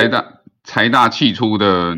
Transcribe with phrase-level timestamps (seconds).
[0.00, 1.94] 财大财大气粗的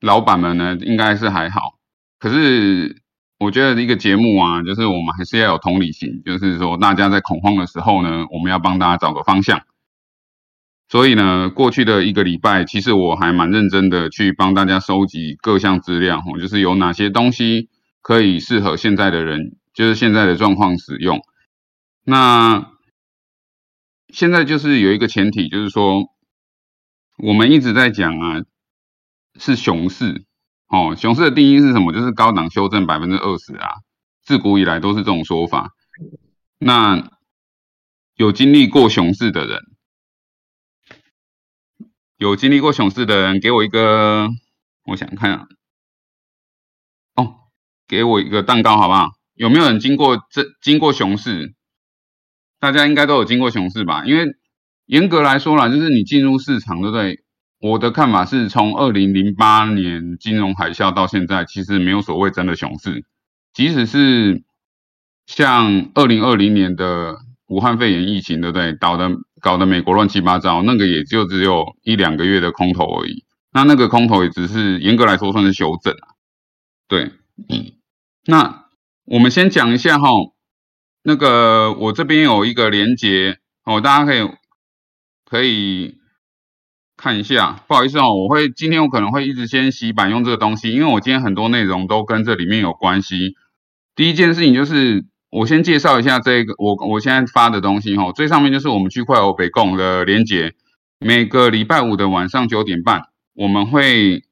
[0.00, 1.76] 老板们呢，应该是还好。
[2.20, 3.02] 可是
[3.36, 9.62] 我觉得一个节目啊，就是我们还是要有同理心，就是说大家在恐慌的时候呢，我们要帮大家找个方向。
[10.88, 17.70] 所以呢，过去的一个礼拜，其实我还蛮认真的去帮大家收集各项资料，就是有哪些东西
[18.02, 21.22] 可以适合现在的人，就是现在的状况使用。
[22.04, 22.70] 那
[24.10, 26.04] 现在就是有一个前提，就是说
[27.18, 28.42] 我们一直在讲啊，
[29.38, 30.24] 是熊市，
[30.68, 31.92] 哦，熊市的定义是什么？
[31.92, 33.68] 就是高档修正百分之二十啊，
[34.22, 35.72] 自古以来都是这种说法。
[36.58, 37.10] 那
[38.14, 39.60] 有经历过熊市的人。
[42.16, 44.28] 有经历过熊市的人，给我一个，
[44.86, 45.46] 我想看啊，
[47.14, 47.34] 哦，
[47.86, 49.12] 给我一个蛋糕好不好？
[49.34, 51.54] 有没有人经过这经过熊市？
[52.58, 54.04] 大家应该都有经过熊市吧？
[54.04, 54.24] 因为
[54.88, 57.20] 严格来说啦，就是你进入市场，对不对？
[57.60, 63.04] 我的看法是从二零零八年金融海啸到现在，其实没有所谓真的熊市。
[63.54, 64.42] 即使是
[65.26, 67.16] 像二零二零年的
[67.46, 68.72] 武汉肺炎疫情，对不对？
[68.72, 69.10] 导的。
[69.40, 73.22] 搞得美国乱七八糟，那个也就只有一两个月的空头而已。
[73.52, 76.18] 那那个空头也只是严格来说算是修正啊。
[76.88, 77.12] 对，
[77.48, 77.70] 嗯。
[78.26, 78.64] 那
[79.04, 80.08] 我们先讲一下哈，
[81.04, 84.28] 那个我这边有一个连接哦，大家可以
[85.28, 85.98] 可以
[86.96, 87.62] 看一下。
[87.68, 93.36] 不好意思哦，我会今天我可能会一直先洗版用这个东西，因为我今天很多内容都跟这里面有关系。
[93.94, 95.04] 第一件事情就是。
[95.30, 100.54] 我先介绍一下这个，我我现在发的东西哈，最上面就是我们区块欧北共的连接，
[100.98, 103.02] 每个礼拜五的晚上九点半，
[103.34, 104.24] 我们会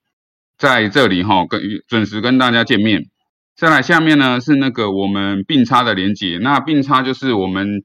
[0.56, 3.10] 在这里哈跟准时跟大家见面。
[3.54, 7.84] 再来下面呢是那个我们并差的连接，那并差就是我们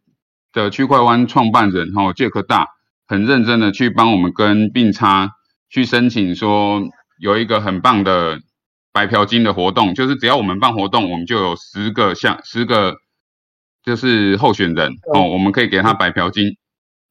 [0.53, 2.69] 的区块湾创办人哈杰克大
[3.11, 5.31] 很认真的去帮我们跟病差
[5.69, 6.81] 去申请说
[7.19, 8.39] 有一个很棒的。
[8.94, 12.97] 白嫖金的活动，就是只要我们办活动，我们就有十个项十个
[13.85, 16.57] 就是候选人哦，我们可以给他白嫖金。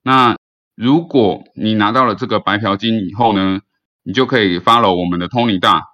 [0.02, 0.36] 那
[0.76, 3.60] 如果你拿到了这个白嫖金以后呢，
[4.02, 5.84] 你就可以 follow 我们的 Tony 大。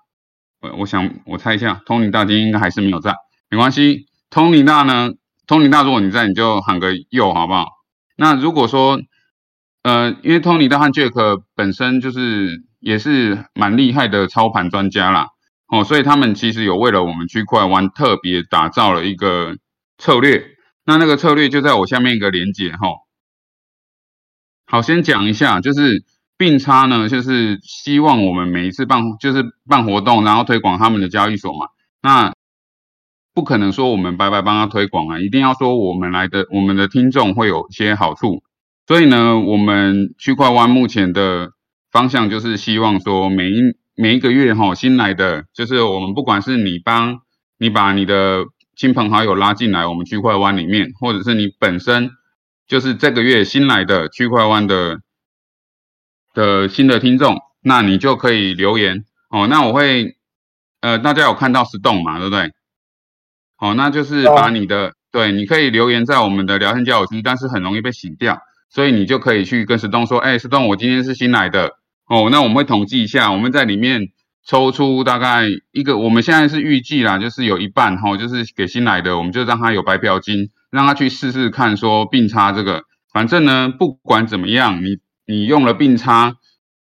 [0.60, 3.14] 我我想我猜一下，Tony 大今天应该还是没有在，
[3.48, 4.06] 没关系。
[4.28, 5.12] Tony 大呢
[5.46, 7.68] ，Tony 大如果你在，你就喊个右好不好？
[8.16, 8.98] 那如果说
[9.86, 15.28] 呃，因为 Tony 大和 Jack 本身就是也是蛮厉害的操盘专家啦。
[15.68, 19.56] 哦，所以他们其实有为了我们区块湾特别打造了一个
[19.96, 20.44] 策略，
[20.84, 22.88] 那那个策略就在我下面一个连接哈。
[24.66, 26.02] 好，先讲一下，就是
[26.36, 31.68] 并差呢，就是希望我们每一次办就是办活动，然后推广他们的交易所嘛。
[32.02, 32.32] 那
[33.32, 38.42] 不可能说我们白白帮他推广啊，一定要说我们来的我们的听众会有一些好处。
[38.86, 41.52] 所以呢，我们区块湾目前的
[41.90, 43.76] 方向就是希望说每一。
[43.98, 47.22] 每一个月哈，新来的就是我们，不管是你帮
[47.56, 48.44] 你把你的
[48.76, 52.10] 亲朋好友拉进来我们区块湾里面，或者是你本身
[52.68, 55.00] 就是这个月新来的区块湾的
[56.34, 59.46] 的新的听众，那你就可以留言哦。
[59.46, 60.18] 那我会
[60.82, 62.52] 呃，大家有看到石洞嘛，对不对？
[63.56, 68.38] 好，那就是把你的对，你可以留言在我们的聊天交友区，但是很容易被洗掉，
[68.70, 71.72] 所以你就可以去跟石洞说，哎，石洞，我今天是新来的。
[72.08, 74.02] 哦，那我们会统计一下，我们在里面
[74.46, 86.36] 抽出大概一个，我们现在是预计啦，就是有一半哈，就是给新来的，我们就让他有白嫖金，让他去试试看，说并差这个，反正呢，不管怎么样，你你用了并差，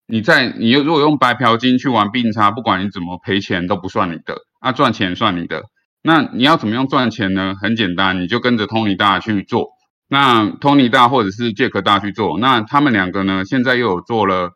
[0.05, 5.63] 你在你如果用白嫖金去玩并差，不管你怎么赔钱都不算你的，啊赚钱算你的。
[6.03, 7.55] 那你要怎么样赚钱呢？
[7.59, 9.69] 很简单，你就跟着 Tony 大去做，
[10.07, 14.53] 那 Tony 大或者是 Jack 大去做，那他们两个呢，现在又有做了。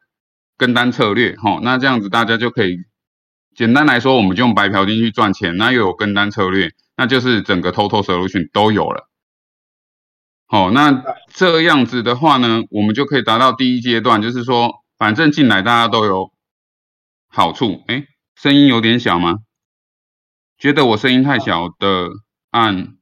[0.59, 2.79] 跟单策略，哈，那这样子大家就可以
[3.55, 9.09] 简单来说，我们就用白嫖金去赚钱，那又有跟单策略，那就是整个 total solution 都有了。
[10.47, 11.01] 好，那
[11.33, 16.33] 这样子的话呢，我们就可以达到第一阶段，就是说，反正进来大家都有
[17.29, 17.85] 好处。
[17.87, 18.03] 哎，
[18.35, 19.37] 声音有点小吗？
[20.57, 22.09] 觉得我声音太小的，
[22.51, 22.97] 按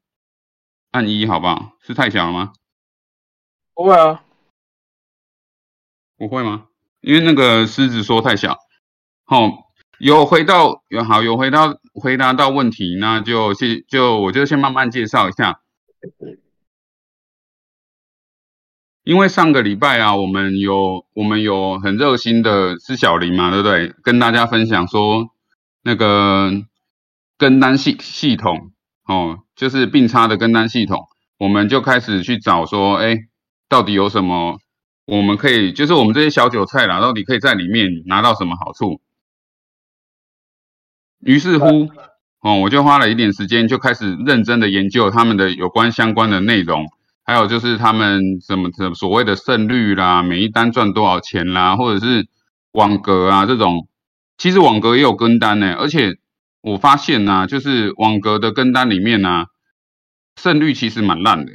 [0.91, 1.73] 按一，好不好？
[1.81, 2.53] 是太小了吗？
[3.73, 4.23] 不会啊，
[6.17, 6.67] 不会吗？
[7.01, 8.57] 因为那个狮子说太小，
[9.23, 15.61] 好，有回到有好有回到回答到问题，那就先就我就先慢慢介绍一下。
[19.03, 23.93] 因为上个礼拜啊，我们有我们有很热心的施小林嘛，对不对？
[24.03, 25.29] 跟大家分享说
[25.81, 26.51] 那个
[27.37, 28.73] 跟单系系统，
[29.07, 31.07] 哦，就是并差的跟单系统，
[31.39, 33.15] 我们就开始去找说，哎，
[33.69, 34.59] 到底有什么？
[35.05, 38.99] 我们可以，就是我们这些小韭菜啦，到底可以在里面拿到什么好处？
[41.21, 41.87] 于是乎，
[42.41, 46.85] 哦，我就花了一点时间，就开始认真的研究他们的有关相关的内容，
[47.23, 52.27] 还有就是他们什么什所谓的胜率啦，每一单赚多少钱啦，或者是
[52.73, 53.87] 网格啊这种，
[54.37, 56.17] 其实网格也有跟单呢，而且
[56.67, 59.45] 我发现呢，就是网格的跟单里面呢，
[60.35, 61.51] 胜率其实蛮烂的。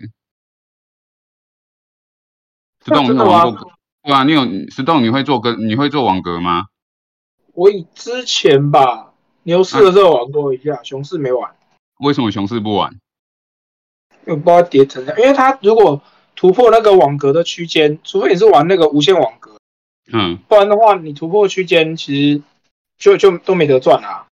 [2.82, 3.72] 石洞，你有玩过？
[4.02, 6.68] 对啊，你有石洞，你会做跟你会做网格吗？
[7.52, 9.12] 我以之前吧，
[9.42, 11.54] 牛市的时候玩过一下，熊市没玩。
[11.98, 12.98] 为什么熊市不玩？
[14.26, 16.02] 因为不知道跌成这样，因为它如果
[16.34, 19.58] 突破那个网格的区间，除非你是玩那个无限网格，
[20.10, 22.42] 嗯，不然的话，你突破区间其实
[22.96, 24.26] 就就都没得赚啊。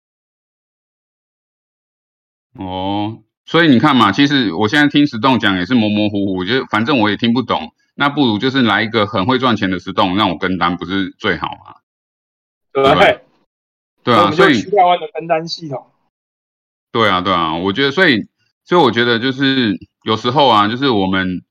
[2.57, 7.73] 哦，所以你看嘛，其实我现在听石洞讲也是模模糊糊，就反正我也听不懂。
[7.99, 11.75] 那不如就是来一个很会赚钱的石洞，让我跟单，不是最好吗？
[12.71, 13.21] 对，
[14.03, 15.87] 对啊，所以区块链的跟单系统。
[16.91, 18.27] 对啊，对啊，我觉得，所以，
[18.63, 21.43] 所以我觉得就是有时候啊，就是我们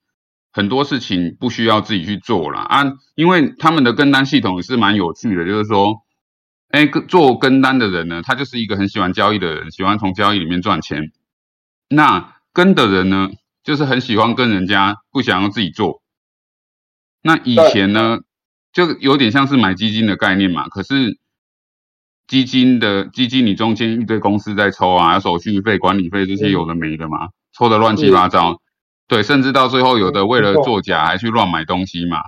[0.53, 2.85] 很多事情不需要自己去做了啊，
[3.17, 6.03] 因为他们的跟单系统也是蛮有趣的，就是说，
[6.71, 11.13] 哎，做跟单的人呢，他就是一个很喜欢交易的人，喜欢从交易里面赚钱。
[11.89, 13.31] 那跟的人呢，
[13.63, 16.03] 就是很喜欢跟人家，不想要自己做。
[17.23, 18.19] 那以前呢，
[18.73, 20.69] 就有点像是买基金的概念嘛。
[20.69, 21.19] 可是
[22.27, 28.61] 基金的基金，你中间一堆公司在抽啊，手续费、管理费这些有的没的嘛，抽的乱七八糟。
[29.09, 32.19] 对，甚至到最后有的为了作假还去乱买东西嘛。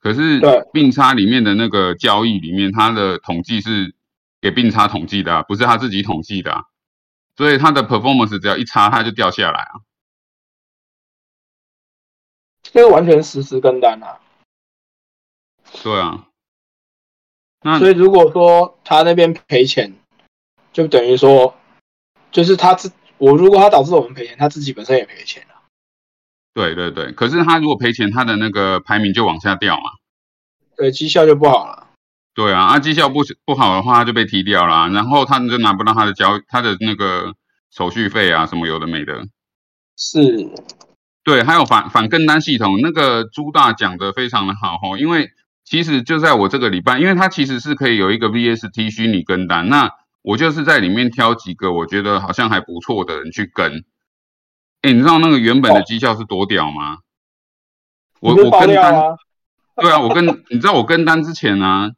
[0.00, 0.40] 可是
[0.72, 3.94] 并差里面的那个交易里面，它的统计是
[4.40, 6.64] 给并差统计的，不是他自己统计的，
[7.36, 9.80] 所以他的 performance 只要一差，它就掉下来啊。
[12.62, 14.20] 这个完全实时跟单啊，
[15.82, 16.28] 对啊，
[17.62, 19.94] 那所以如果说他那边赔钱，
[20.72, 21.56] 就等于说，
[22.30, 25.49] 就是他自我如果他导致我们赔钱，他自己本身也赔钱了。
[26.52, 29.90] 对对对，可是他如果赔钱，他的那个排名就往下掉嘛，
[30.76, 31.86] 对，绩效就不好了。
[32.34, 37.34] 对啊，啊绩效不不好的话，他就被踢掉了，然后他就拿不到他的交他的那个
[37.70, 39.22] 手续费啊，什么有的没的。
[39.96, 40.48] 是。
[41.22, 45.28] 对，还有反反跟单系统，那个朱大讲的非常的好哦，因为
[45.64, 49.90] 其实就在我这个礼拜，因为它其实是可以有一个 VST 虚拟跟单，那
[50.22, 53.84] 我就是在里面挑几个我觉得好像还不错的人去跟。
[54.82, 56.98] 哎，你知道那个原本的绩效是多屌吗？
[58.20, 59.16] 我我跟单，
[59.76, 61.90] 对啊，我跟你知道我跟单之前呢，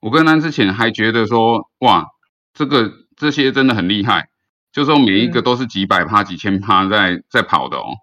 [0.00, 2.08] 我跟单之前还觉得说哇，
[2.52, 4.28] 这个这些真的很厉害，
[4.72, 7.94] 就说每一个都是几百趴、几千趴在在跑的哦。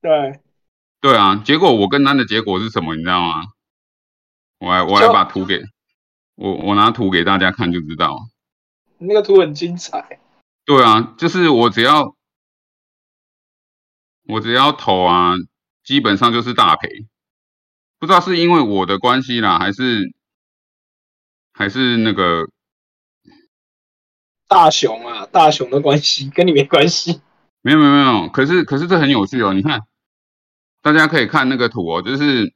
[0.00, 0.40] 对，
[1.00, 3.46] 对啊，结果我跟单的结果是什么，你知道吗？
[4.58, 5.62] 我来，我来把图给
[6.36, 8.28] 我，我拿图给大家看就知道。
[8.98, 10.20] 那个图很精彩。
[10.64, 12.14] 对啊，就是我只要
[14.26, 15.34] 我只要投啊，
[15.84, 16.88] 基本上就是大赔。
[17.98, 20.12] 不知道是因为我的关系啦，还是
[21.52, 22.48] 还是那个
[24.48, 27.20] 大熊啊，大熊的关系跟你没关系。
[27.60, 29.82] 没有没有没有，可是可是这很有趣哦，你看。
[30.84, 32.52] 大家可以看那个图哦，就是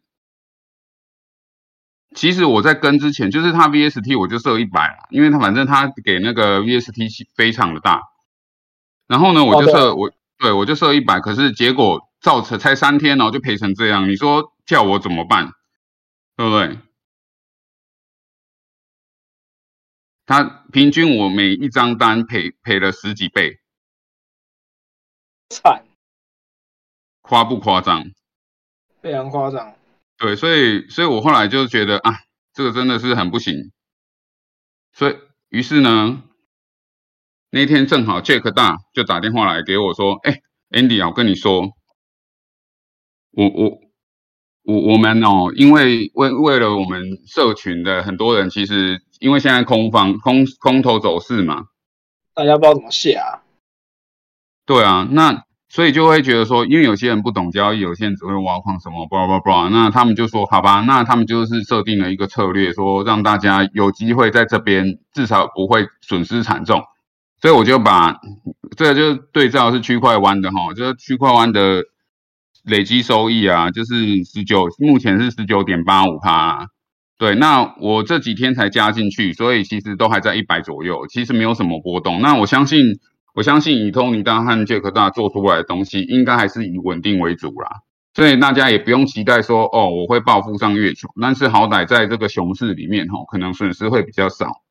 [2.16, 8.02] 其实我在跟之前，就是他 VST 我就设一百了，因为他反正他给那个 VST 非常的大，
[9.06, 15.52] 然后呢我就设我对我就设一百，可是结果造成才三天哦就赔成这样，你说叫我怎么办？
[16.36, 16.78] 对不对？
[20.26, 23.60] 他平均我每一张单赔赔了十几倍，
[25.50, 25.84] 惨。
[27.22, 28.10] 夸不夸张？
[29.00, 29.74] 非常夸张。
[30.18, 32.12] 对，所以，所以我后来就觉得啊，
[32.52, 33.72] 这个真的是很不行。
[34.92, 35.16] 所以，
[35.48, 36.22] 于是呢，
[37.50, 41.62] 那天正好 Jack 大就打电话来给我说：“哎，Andy 啊，我跟你说，
[43.32, 43.78] 我我
[44.64, 51.64] 我我们哦，因为为为了我们社群的很多人，其实因为现在空方空空头走势嘛，
[52.34, 53.42] 大家不知道怎么下。
[54.64, 55.44] 对啊，那。
[55.68, 66.84] 所以就会觉得说，因为有些人不懂交易，有些人只会挖矿什么，叭叭叭，那他们就说，好吧，那他们就是设定了一个策略，说让大家有机会在这边至少不会损失惨重。
[67.40, 68.20] 所以我就把
[68.76, 71.84] 这个就是对照是区块湾的哈，就是区块湾的
[72.64, 76.68] 累积收益啊，就是十九，目前是十九点八五帕。
[77.18, 82.20] 对，那我这几天才加进去，所以其实都还在一百左右，其实没有什么波动。
[82.20, 82.98] 那我相信。
[83.36, 87.68] 我相信以通尼大和杰克大做出来的东西，应该还是以稳定为主啦。
[88.14, 94.62] 所以大家也不用期待说哦我会暴富上月球，但是好歹在这个熊市里面哈，可能损失会比较少。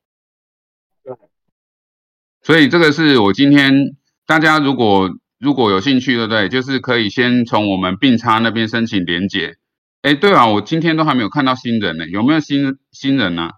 [2.45, 5.09] 对，所以这个是我今天大家如果
[5.39, 6.47] 如果有兴趣，对不对？
[6.47, 9.57] 就是可以先从我们并差那边申请连接。
[10.03, 13.49] 哎，对啊，我今天都还没有看到新人呢，有没有新新人呢？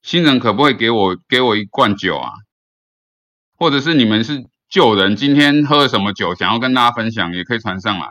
[0.00, 2.32] 新人可不可以给我给我一罐酒啊？
[3.56, 8.06] 或者是你们是旧人，今天喝了什么酒，想要跟大家分享，也可以传上来，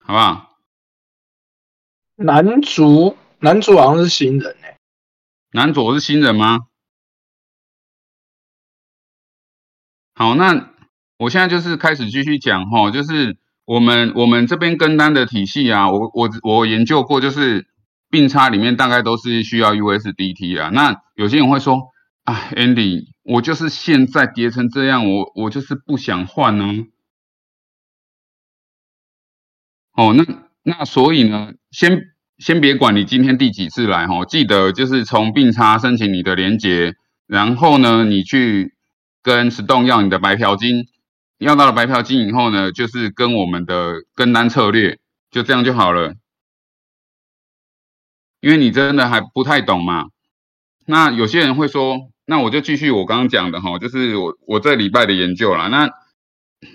[0.00, 0.58] 好不好？
[2.16, 4.76] 男主男主好像是新人哎，
[5.52, 6.67] 男主是新人吗？
[10.18, 10.70] 好，那
[11.16, 17.68] 我现在就是开始继续讲哈，就是我们我们这边跟单的体系啊，我我我研究过，就是
[18.10, 20.70] 并差里面大概都是需要 USDT 啊。
[20.70, 21.92] 那有些人会说，
[22.24, 26.64] 啊，Andy，我就是现在跌成这样，我我就是不想换呢。
[29.92, 30.24] 哦，那
[30.64, 31.96] 那所以呢，先
[32.38, 36.96] 先别管你今天第几次来哈，记得就是从并差申请你的连接，
[37.28, 38.76] 然后呢，你去。
[39.28, 40.86] 跟石洞要你的白嫖金，
[41.36, 44.98] 要到了白嫖金以后呢，就是跟我们的跟单策略，
[45.30, 46.14] 就这样就好了。
[48.40, 50.06] 因为你真的还不太懂嘛。
[50.86, 55.68] 那有些人会说，那我就继续我刚刚讲的哈，就是我我这礼拜的研究了。
[55.68, 55.90] 那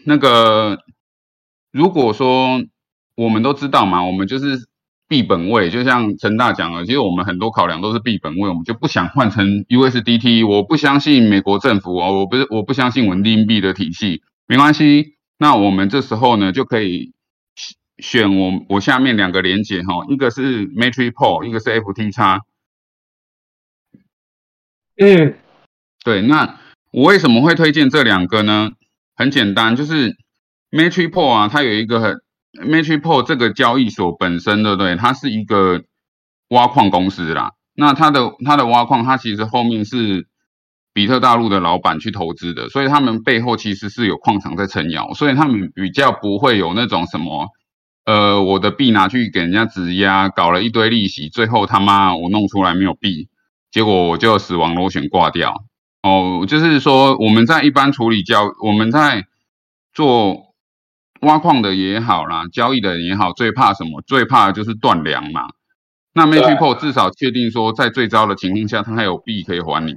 [0.06, 0.78] 那个
[1.72, 2.62] 如果说
[3.16, 4.68] 我们都知道嘛，我们就是。
[5.08, 10.48] 币本位，就像陈大讲了，其实我们很多考量都是币本位，我们就不想换成 USDT。
[10.48, 15.16] 我不相信美国政府哦，我不是我不相信稳定币的体系，没关系。
[15.38, 17.14] 那我们这时候呢，就可以
[17.98, 22.42] 选我我下面两个连接哈，一个是 Matrix Pool，一个是 FT 叉。
[24.98, 25.36] 嗯，
[26.04, 26.22] 对。
[26.22, 26.60] 那
[26.92, 28.72] 我为什么会推荐这两个呢？
[29.16, 30.16] 很简单，就是
[30.72, 32.23] Matrix Pool 啊，它有一个很。
[32.62, 34.96] Matrix 这个交易所本身，对不对？
[34.96, 35.82] 它是一个
[36.50, 37.54] 挖矿公司啦。
[37.76, 40.28] 那它的它的挖矿，它其实后面是
[40.94, 47.48] 比特大陆的老板去投资的，所以他们背后其实是有矿场在撑腰，所以他们比较不会有那种什么，
[48.06, 53.30] 呃，我的币拿去给人家质押，搞了一堆利息，最后他妈我弄出来没有币，
[53.72, 55.64] 结果我就死亡螺旋挂掉。
[56.04, 59.26] 哦，就是说我们在一般处理交，我们在
[59.92, 60.53] 做。
[61.24, 64.02] 挖矿的也好啦，交易的也好，最怕什么？
[64.02, 65.48] 最怕就是断粮嘛。
[66.14, 69.96] 那 m a t r i p o 至少确定说，在最糟的情况下，它还有币可以还你。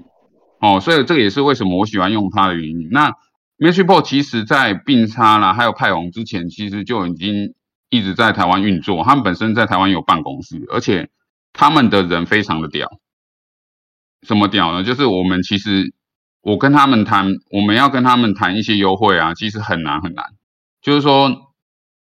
[0.61, 2.88] 哦，所以这个也是为什么我喜欢用它的原因。
[2.90, 3.12] 那
[3.59, 7.54] m a t r i p o 其实在并差啦，还有派红之前，其实就已经
[7.90, 9.04] 一直在台湾运作。
[9.04, 11.11] 他们本身在台湾有办公室，而且
[11.52, 12.88] 他们的人非常的屌。
[14.23, 14.83] 什么屌呢？
[14.83, 15.92] 就是我们其实
[16.40, 20.25] 我跟他们谈，我们要跟他们谈一些优惠啊，其实很难很难。
[20.87, 21.52] 就是说，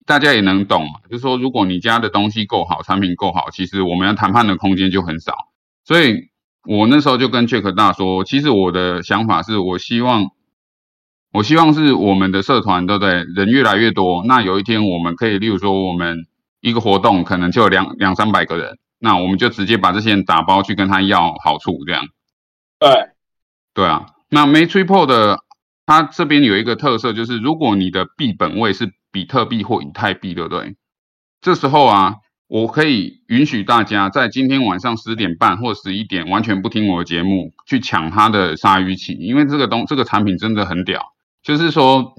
[0.05, 0.99] 大家也能懂嘛。
[1.09, 5.33] 就是说，如果你家的东西够好，产品够好，其实我们要谈判的空间就很少。
[5.85, 6.27] 所以
[6.67, 10.31] 我那时候就跟 Jack 大说，其实我的想法是我希望，
[11.31, 13.23] 我希望是我们的社团，对不对？
[13.33, 16.27] 人越来越多，那有一天我们可以，例如说，我们
[16.59, 22.09] 一个活动可能就有两两三百个人，那我们就直接把这些人打包去跟他要好处，这样。
[22.77, 22.89] 对，
[23.73, 24.07] 对啊。
[24.29, 25.44] 那 Matrix 的。
[25.85, 30.75] 它这边有一个特色，就是如果你的币本位是比特币或以太币，对不对？
[31.41, 32.15] 这时候啊，
[32.47, 41.13] 我可以允许大家在今天晚上十点半或十一点完全不听我的节目，去抢它的鲨鱼鳍，因为这个东这个产品真的很屌。
[41.43, 42.13] 就是说，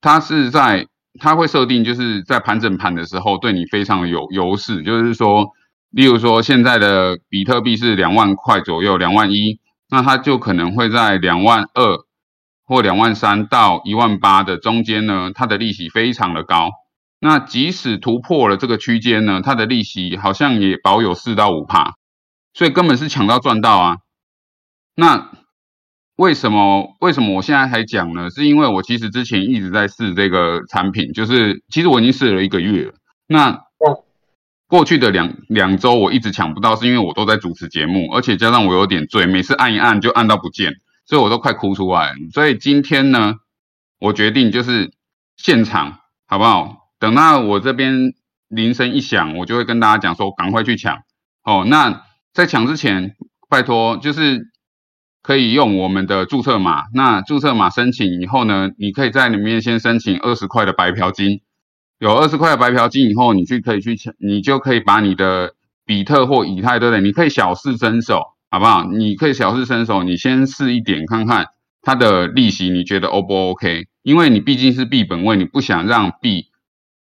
[0.00, 0.88] 它是在
[1.20, 4.82] 它会设定，就是在盘整盘的时候对你非常有优势。
[4.82, 5.50] 就是说，
[5.90, 9.60] 例如说现在的比特币是两万块左右，两万一，
[9.90, 12.06] 那它就可能会在两万二。
[12.64, 16.70] 或两万三到一万八的中间呢，它的利息非常的高。
[17.20, 21.94] 那即使突破了这个区间呢，它的利息好像也保有四到五帕，
[22.52, 23.96] 所以根本是抢到赚到啊。
[24.96, 25.30] 那
[26.16, 28.28] 为什么为什么我现在还讲呢？
[28.30, 32.92] 是因为我其实之前一直在试这个产品，就是其实我已经试了一个月了。
[33.26, 33.60] 那
[34.66, 40.72] 过去的两两周我一直抢不到，是因为我都在主持节目，而且加上我有点醉，每次按一按就按到不见。
[41.12, 43.34] 所以我都快哭出来，所以今天呢，
[44.00, 44.94] 我决定就是
[45.36, 46.88] 现场，好不好？
[46.98, 48.14] 等到我这边
[48.48, 51.02] 铃声一响，我就会跟大家讲说，赶快去抢
[51.44, 51.66] 哦。
[51.68, 52.02] 那
[52.32, 53.14] 在抢之前，
[53.50, 54.46] 拜托就是
[55.22, 56.84] 可以用我们的注册码。
[56.94, 61.42] 那注册码申请以后呢，你可以在里面先申请二十块的白嫖金。
[61.98, 65.52] 有二十块的白嫖金以后，你去可以去抢，你就可以把你的
[65.84, 67.02] 比特或以太，对不对？
[67.02, 68.22] 你可以小试身手。
[68.52, 68.84] 好不好？
[68.84, 71.46] 你可以小试身手，你先试一点看看
[71.80, 73.86] 它的利息，你觉得 O 不 OK？
[74.02, 76.48] 因为你毕竟是币本位，你不想让币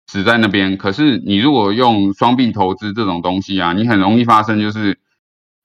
[0.05, 0.77] 死在那边。
[0.77, 4.99] 可是你如果用双币投资这种东西啊，你很容易发生就是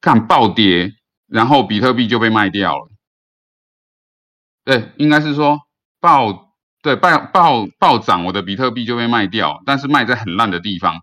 [0.00, 0.94] 看暴跌，
[1.28, 2.88] 然后比特币就被卖掉了。
[4.64, 5.60] 对，应该是说
[6.00, 11.02] 暴对暴暴暴涨，我的比特币就被卖掉，但是卖在很烂的地方。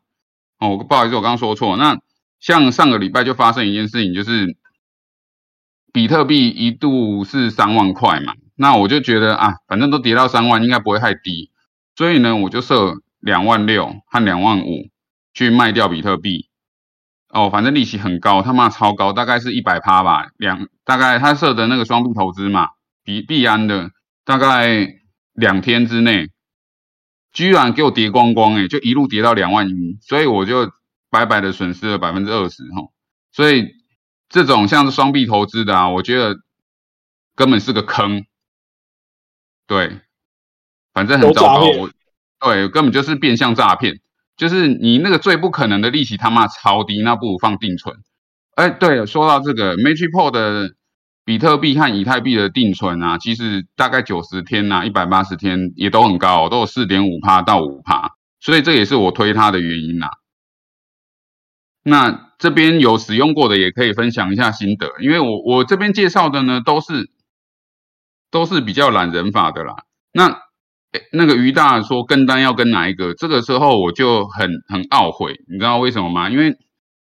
[0.57, 1.77] 哦，不好意思，我刚刚说错。
[1.77, 1.99] 那
[2.39, 4.57] 像上个礼拜就发生一件事情，就是
[5.91, 11.51] 比特币一度是三万块嘛，那我就觉得啊，反正都跌到三万，应该不会太低，
[11.95, 14.89] 所以呢，我就设两万六和两万五
[15.33, 16.47] 去卖掉比特币。
[17.29, 22.69] 哦，反正利息很高，他妈超高，大概是一百趴吧，两大概他设的那个双币投资嘛，
[23.03, 23.91] 比币安的
[24.25, 24.87] 大概
[25.33, 26.29] 两天之内。
[27.33, 30.69] 居然给我跌光光哎，就一路跌到两万一，所以我就
[31.09, 32.89] 白白的损失了百分之二十哈。
[33.31, 33.69] 所以
[34.31, 36.37] 这种像是双币投资的啊，我觉得
[37.35, 38.25] 根本是个坑。
[39.67, 39.99] 对，
[40.93, 41.89] 反正很糟糕，我
[42.39, 43.99] 对根本就是变相诈骗，
[44.35, 47.95] 就是你那个最不可能的利息他妈超低，那不如放定存。
[48.55, 50.71] 哎，对，说到这个 m a t r i p o 的。
[51.23, 58.09] 比特币和以太币的定存啊，其实大概九十天呐，一百八十天也都很高，都有四点五趴到五趴，
[58.39, 60.07] 所以这也是我推它的原因呐。
[61.83, 67.09] 那这边有使用过的也可以分享一下心得，因为我我这边介绍的呢都是
[68.29, 69.83] 都是比较懒人法的啦。
[70.13, 70.39] 那
[71.11, 76.29] 那个于大说跟单要跟哪一个，这个时候我就很很懊悔，你知道为什么吗？
[76.29, 76.55] 因为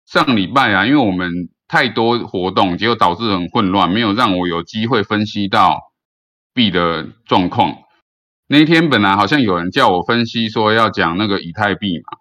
[0.06, 1.50] 上礼拜啊，因为我们。
[1.72, 5.80] 太多活动，结果导致很混乱，没有让我有机会分析到
[6.52, 7.76] 币的状况。
[8.48, 12.18] 那天本来好像有人叫我分析，说要讲那个以太币嘛，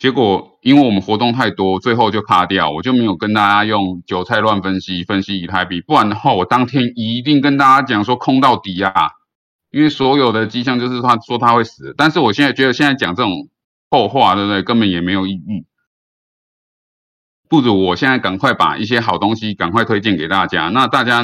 [0.00, 5.82] 结果因为我们活动太多，最后就卡掉，我就没有跟大家用韭菜乱分析分析以太币。
[5.82, 8.92] 不然的话，我当天一定跟大家讲说空到底啊，
[9.70, 11.94] 因为所有的迹象就是他说他会死。
[11.98, 13.50] 但是我现在觉得现在讲这种
[13.90, 14.62] 后话，对不对？
[14.62, 15.66] 根本也没有意义。
[17.46, 21.22] 不如我现在赶快把一些好东西赶快推荐给大家，那大家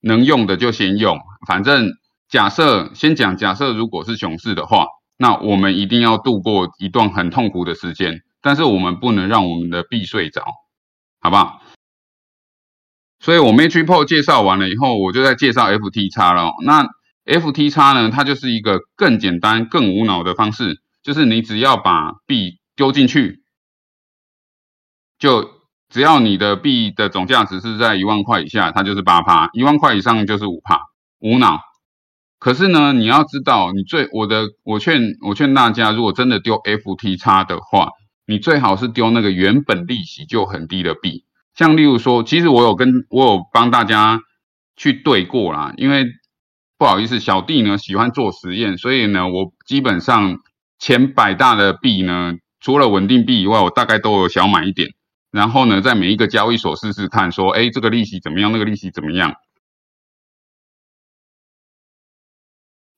[0.00, 1.18] 能用的就先用。
[1.48, 1.90] 反正
[2.28, 10.44] 假设先讲，假设如果是熊市的话，那我们一定要度过一段很痛苦的时间，但是我们不能让我们的币睡着，
[11.20, 11.62] 好不好？
[13.20, 16.52] 所以我 Matrix 介绍完了以后，我就在介绍 FTX 了。
[16.64, 16.86] 那
[17.24, 23.42] FTX 呢，它就是一个更简单、更无脑的方式，就是你只要把币丢进去。
[25.18, 25.48] 就
[25.88, 30.80] 只要你的币的总价值是在一万块以下，它就是八趴；一万块以上就是五趴。
[31.20, 31.60] 无脑。
[32.44, 37.88] 可是呢，你要知道，你最我的我劝我劝大家，如果真的丢 FTX 的话，
[38.26, 41.24] 你最好是丢那个原本利息就很低的币。
[41.54, 44.20] 像例如说，其实我有跟我有帮大家
[44.76, 46.04] 去对过啦，因为
[46.76, 50.36] 不好意思，小弟呢喜欢做实验，所以呢，我基本上
[50.78, 54.90] 前百大的币呢，除了稳定币以外，我大概都有小买一点。
[55.30, 58.52] 然后呢，在每一个交易所试试看，说，哎，这个利息怎么样？
[58.52, 59.32] 那个利息怎么样？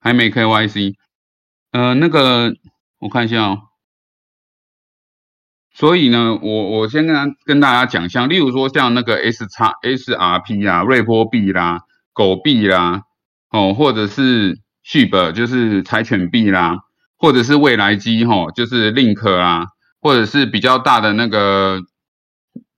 [0.06, 0.94] 还没 KYC，
[1.72, 2.54] 呃，那个
[3.00, 3.62] 我看一下哦。
[5.74, 11.80] 所以呢，我我先跟跟大家讲一下，例如说像那个 S 叉 SRP 啊，瑞波币啦，
[12.12, 13.02] 狗币啦，
[13.50, 16.76] 哦，或者是 SHIB，就是柴犬币啦，
[17.18, 19.66] 或者是未来机吼，就是 Link 啦，
[20.00, 21.80] 或者是比较大的那个。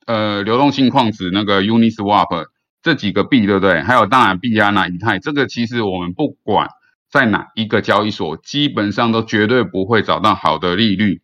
[0.06, 2.46] 呃，流动性矿池那个 Uniswap
[2.80, 3.82] 这几个币，对不对？
[3.82, 6.70] 还有当然币安啊、以太，这个其实我们不管
[7.10, 11.22] 在哪一个交易所，基本上都绝对不会找到好的利率。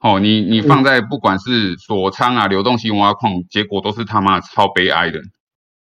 [0.00, 5.20] 哦，你你放在不管是锁仓啊、流动性挖矿，结果都是他妈超悲哀的。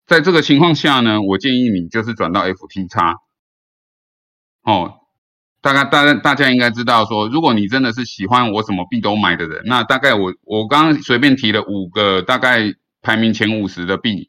[0.06, 3.16] 在这个情况下呢，我建议你就是转到 FT 叉。
[4.64, 5.00] 哦。
[5.62, 14.28] 大概大概大家应该知道，说如果你真的是喜欢我什么币都买的人，那大概我我刚刚随便提了五个，大概排名前五十的币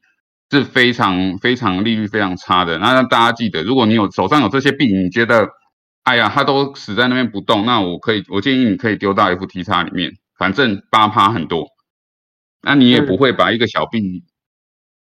[0.55, 2.79] 是非常非常利率非常差的。
[2.79, 5.49] 那大家记得，如果你有手上有这些币，你觉得
[6.05, 11.67] 哎呀它都死在那边不动，那我可以我建议你可以丢到 FTX 里面，反正八趴很多，
[12.63, 14.25] 那你也不会把一个小币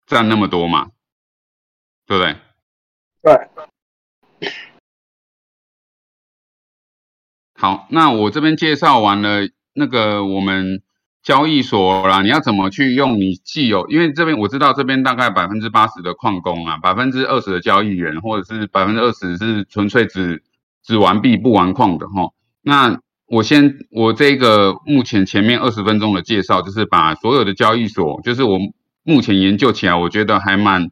[0.07, 0.91] 占那么多嘛，
[2.07, 2.37] 对不对？
[3.23, 3.49] 对。
[7.55, 10.81] 好，那我这边介绍完了那个我们
[11.29, 13.87] 交易所啦，你要怎么去用你既有？
[13.89, 20.43] 因为这边我知道这边大概百分之八十的矿工啊，百分之二十的交易员，或者是百分之二十是纯粹只
[20.83, 22.31] 只玩币不玩矿的哈。
[22.63, 28.59] 那我先我这个目前前面二十分钟的介绍，就是把所有的交易所，就是我
[29.03, 30.91] 目前研究起来，我觉得还蛮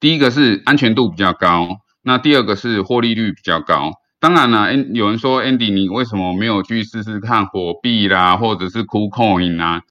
[0.00, 1.68] 第一个是安全度比较高。
[2.00, 3.92] 那第二个是获利率比较高。
[4.26, 9.84] 当然了，有人说 Andy，你为什么没有去试试看火币啦，或者是 KuCoin 啊？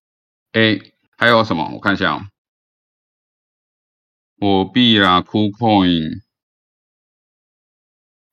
[0.52, 0.78] 哎，
[1.16, 1.70] 还有什么？
[1.74, 2.30] 我看一下，
[4.38, 6.20] 火币啦，KuCoin，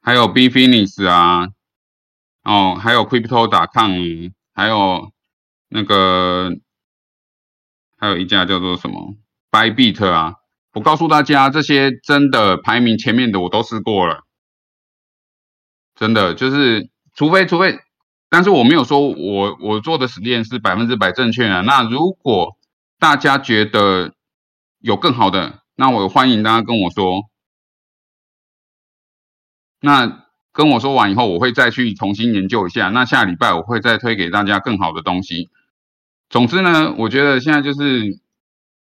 [0.01, 1.47] 还有 Bfinis 啊，
[2.43, 3.93] 哦，还有 Crypto 打抗，
[4.55, 5.13] 还有
[5.69, 6.51] 那个，
[7.97, 9.15] 还有一家叫做什么
[9.53, 10.35] Bybit 啊。
[10.73, 14.25] 我告诉大家，这些真的排名前面的我都试过了。
[15.95, 17.79] 真的就是，除非除非，
[18.29, 21.61] 但是我没有说我我做的实验是百分之百正确啊。
[21.61, 22.57] 那如果
[22.99, 24.15] 大家觉得
[24.79, 27.25] 有更好的，那我欢迎大家跟我说。
[29.85, 32.89] 那跟我说完以后，我会再去重新研究一下。
[32.91, 35.51] 那下礼拜我会再推给大家更好的东西。
[36.31, 38.21] 总之呢，我觉得现在就是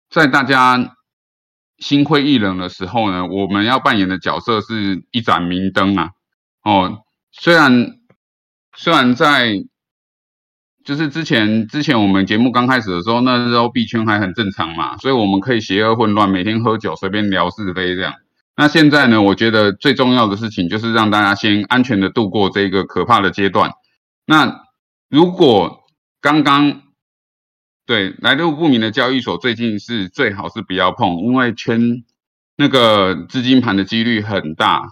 [0.09, 0.97] 在大家
[1.77, 6.11] 心灰意冷的时候呢，我们要扮演的角色是一盏明灯啊。
[6.63, 7.99] 哦，虽然
[8.75, 9.63] 虽然在
[10.83, 18.13] 就是之前之前我们节目刚开始的时候，那时候币圈还很正常嘛，所以我们可以邪恶混乱，每天喝酒随便聊是非这样。
[18.55, 23.71] 那现在呢，我觉得最重要的事情就是让大家先安全的度过这个可怕的阶段。
[24.25, 24.63] 那
[25.09, 25.83] 如果
[26.21, 26.81] 刚刚
[27.85, 32.03] 对来路不明的交易所，最近是最好是不要碰，因为圈
[32.55, 34.89] 那个资金盘的几率很大，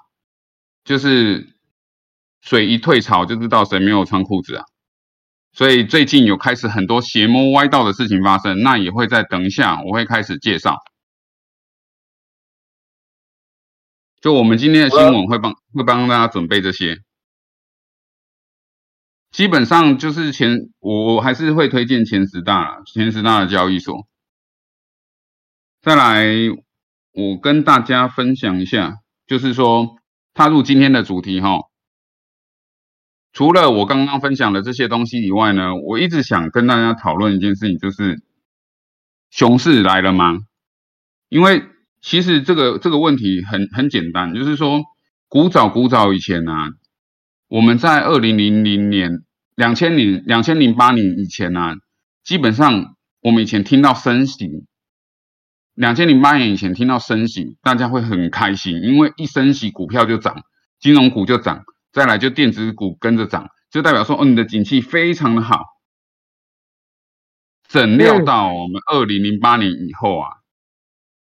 [0.83, 1.56] 就是。
[2.47, 4.63] 水一退潮就知道谁没有穿裤子啊！
[5.51, 10.77] 所以最近有开始很多邪魔歪道的事情发生，那也会在等一下我会开始介绍。
[14.21, 16.99] 就我们今天的新闻会帮会帮大家准备这些，
[19.31, 24.07] 基本上就是前我我还是会推荐前十大前十大的交易所。
[25.81, 26.25] 再来，
[27.11, 29.97] 我跟大家分享一下，就是说
[30.33, 31.66] 踏入今天的主题哈。
[33.37, 38.19] 除了我刚刚分享的这些东西以外呢，我一直想跟大家讨论一件事情，就是
[39.29, 40.39] 熊市来了吗？
[41.29, 41.61] 因为
[42.01, 44.81] 其实这个这个问题很很简单，就是说
[45.27, 46.71] 古早古早以前啊，
[47.47, 49.19] 我们在二零零零年、
[49.55, 51.75] 两千年、两千零八年以前啊，
[52.23, 54.49] 基本上我们以前听到升息，
[55.75, 60.41] 两千零八年以前听到升息，大家会很开心，因为一升息股票就涨，
[60.79, 61.65] 金融股就涨。
[61.97, 65.63] 再来就电子股跟着涨，就代表说哦，你的景气非常的好。
[67.67, 70.29] 怎料到我们二零零八年以后啊，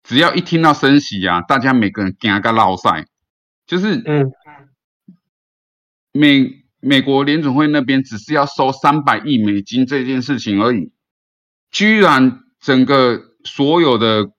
[0.02, 3.06] 只要一听到升息啊，大家每个人惊个落塞，
[3.68, 4.32] 就是嗯，
[6.10, 10.90] 美美国联总会那边只是要收三百亿美金这件事情而已，
[11.70, 14.32] 居然整个所有的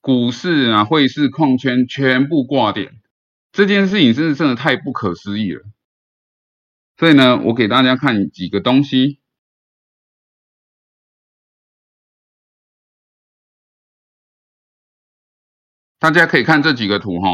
[0.00, 3.02] 股市啊、汇市、矿圈全部挂点。
[3.56, 5.64] 这件事情真的真的太不可思议了，
[6.98, 9.18] 所以呢，我给大家看几个东西，
[15.98, 17.28] 大家可以看这几个图哈，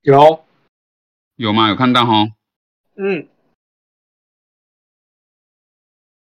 [0.00, 0.42] 有
[1.36, 1.68] 有吗？
[1.68, 2.28] 有看到哈？
[2.96, 3.29] 嗯。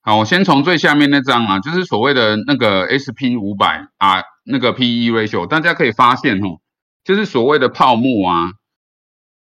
[0.09, 6.61] 好，我先从最下面那张啊，就是所谓的那个 S P 五百啊，那个 P E ratio，大家可以发现哦，
[7.03, 8.53] 就是所谓的泡沫啊，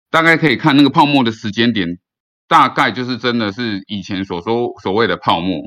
[0.08, 1.98] 大概可以看那个泡沫的时间点，
[2.46, 5.62] 大概就是真的是以前所说所谓的泡沫。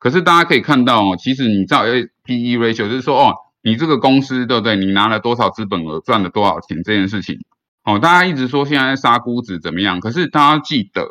[0.00, 3.32] 可是大家可以看到哦，其实你照 A P E ratio，就是说哦，
[3.62, 4.74] 你这个公司对不对？
[4.74, 7.38] 你拿了多少资本额，赚了多少钱这件事情。
[7.84, 10.00] 哦，大家一直说现在杀估值怎么样？
[10.00, 11.06] 可是大家记得，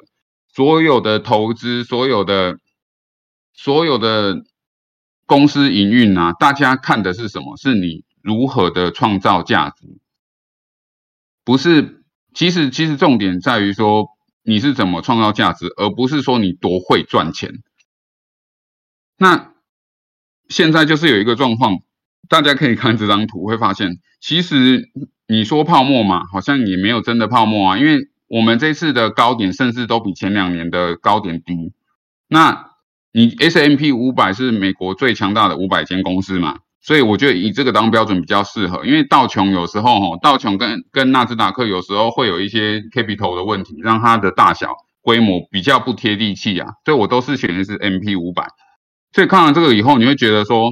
[0.54, 2.58] 所有的投资，所有的。
[3.62, 4.46] 所有的
[5.26, 7.58] 公司营运啊，大家看的是什么？
[7.58, 10.00] 是你如何的创造价值，
[11.44, 12.06] 不是？
[12.34, 14.12] 其实，其实重点在于说
[14.44, 17.62] 你是怎么创造价值，而不是说你多会赚钱。
[19.18, 19.52] 那
[20.48, 21.80] 现在就是有一个状况，
[22.30, 24.90] 大家可以看这张图，会发现，其实
[25.28, 31.74] 你说泡沫嘛，好像也没有真的泡沫啊，因为我们这次的高点甚至都比前两年的高点低。
[32.30, 32.69] 那
[33.12, 36.60] 你 S M P 五百是美国最强大的五百间公司嘛？
[36.82, 46.68] 所以我觉得以这个当标准比较适合，因为道琼有时候哈，道琼跟跟纳斯达克有时候会有一些 capital 的问题，让它的大小规模比较不贴地气啊。
[46.86, 48.48] 所以我都是选的是 M P 五百。
[49.12, 50.72] 所以看完这个以后，你会觉得说，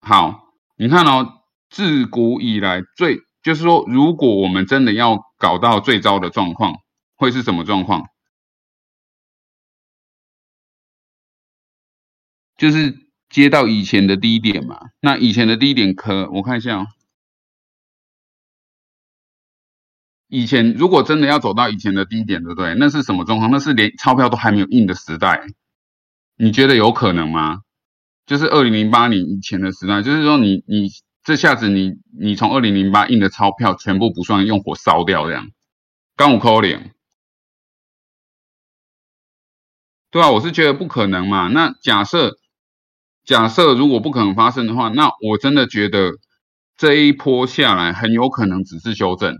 [0.00, 0.44] 好，
[0.78, 1.26] 你看哦，
[1.68, 6.74] 自古以来最就是说，如果我们真的要搞到最糟的状况，
[7.16, 8.04] 会是什么状况？
[12.62, 12.96] 就是
[13.28, 14.90] 接到以前的低点嘛。
[15.00, 16.86] 那以前的低点可我看一下哦，
[20.28, 22.76] 以前如果真的要走到以前的低点，对不对？
[22.78, 23.50] 那是什么状况？
[23.50, 25.44] 那是连钞票都还没有印的时代。
[26.36, 27.62] 你觉得有可能吗？
[28.26, 30.88] 就是二零零八年以前的时代，就是说你你
[31.24, 35.48] 这下子你你从二零零八印的钞票全部不算，用火烧掉这样，
[36.14, 36.94] 刚五扣脸。
[40.12, 41.48] 对啊，我是觉得不可能嘛。
[41.48, 42.38] 那假设
[43.24, 46.12] 假设如果不可能发生的话，那我真的觉得
[46.76, 49.36] 这一波下来很有可能只是修正，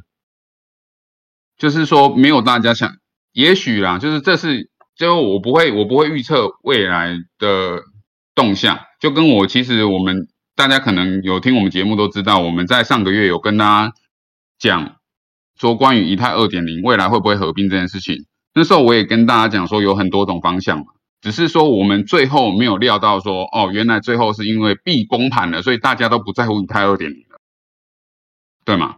[1.59, 2.93] 就是说没有大家想，
[3.33, 4.71] 也许啦，就是这是。
[4.95, 7.81] 就我不会，我不会预测未来的
[8.35, 8.79] 动向。
[9.01, 13.95] 就跟我其实我们大家可能有听我们节目都知道，我们在上个月有跟大家
[14.59, 14.97] 讲
[15.59, 18.27] 说关于以太二点零未来会不会合并这件事情。
[18.55, 20.85] 那时候我也跟大家讲说有很多种方向嘛，
[21.23, 27.39] 只是说我们最后没有料到说哦，原来最后是因为币崩盘了，所以大家都不在乎以太二点零了，
[28.65, 28.97] 对吗？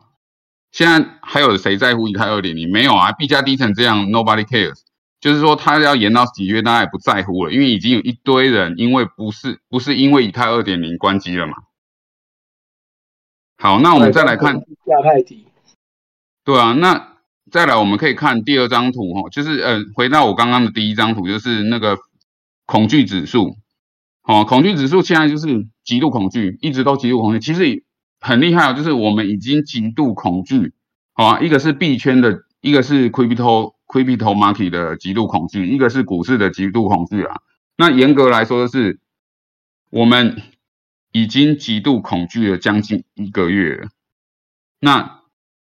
[0.72, 2.72] 现在还有谁在乎以太二点零？
[2.72, 4.80] 没有啊，币价低成这样，nobody cares。
[5.20, 11.54] 就是说，他要延到几月，大家也不在乎了，因为已经有一堆人因为不是不是因为以太二点零关机了嘛。
[13.56, 15.46] 好，那我们再来看亚太低。
[16.44, 17.14] 对啊，那
[17.50, 21.96] 再来我们可以看第二张图哈，就是呃，回到我刚刚的第一张图，就是那个
[22.66, 23.56] 恐惧指数。
[24.22, 27.40] 哦，恐惧指数现在就是极度恐惧，一直都极度恐惧。
[27.40, 27.84] 其实
[28.20, 30.72] 很厉害哦，就是我们已经极度恐惧。
[31.12, 33.74] 好，一个是币圈的，一个是 crypto。
[33.86, 37.42] Crypto market 的极度恐惧，一个是股市的极度恐惧啊。
[37.76, 38.98] 那严格来说的是，
[39.90, 40.42] 我们
[41.12, 43.86] 已经极度恐惧了将近一个月。
[44.80, 45.20] 那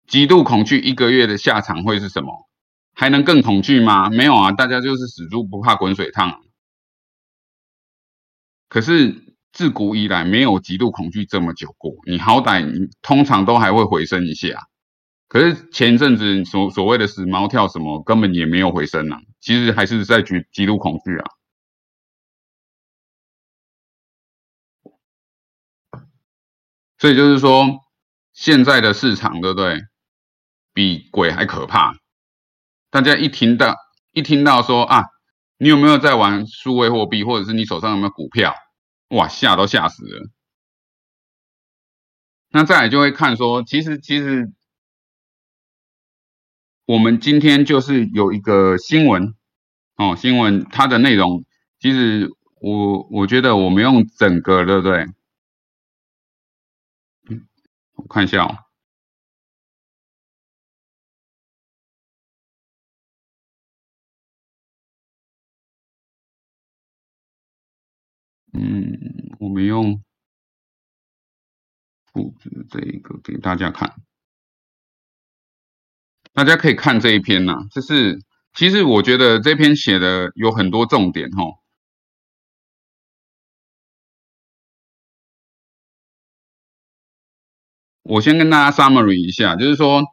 [0.07, 2.47] 极度恐惧一个月的下场会是什么？
[2.93, 4.09] 还能更恐惧吗？
[4.09, 6.39] 没有啊，大家就是死猪不怕滚水烫。
[8.75, 14.67] 可是自古以来没有极度恐惧这么久过，你好歹你通常都还会回升一下。
[15.29, 21.25] 可是前阵子所所谓的死猫跳什么，根本也没有回升啊，其实还是在极极度恐惧啊。
[26.97, 27.79] 所以就是说，
[28.33, 29.79] 现在的市场对不对，
[30.73, 31.95] 比鬼还可怕。
[32.91, 33.73] 大家一听到
[34.11, 35.05] 一听到说啊，
[35.57, 38.53] 你有没有在玩数位货币，或者是你手上有没有股票，
[39.09, 40.29] 哇，吓都吓死了。
[42.49, 44.51] 那再来就会看说，其实其实。
[46.87, 49.33] 我们今天就是有一个新闻
[49.95, 51.43] 哦，新闻它的内容，
[51.79, 52.29] 其实
[52.61, 55.07] 我我觉得我们用整个对不对？
[57.27, 57.47] 嗯，
[57.95, 58.64] 我看一下哦。
[68.57, 70.01] 嗯，我们用
[72.13, 73.93] 布置这一个给大家看。
[76.31, 78.21] 大家可以看这一篇呐，就是
[78.53, 81.43] 其实我觉得这篇写的有很多重点哈。
[88.03, 90.03] 我先跟大家 summary 一下，就是说，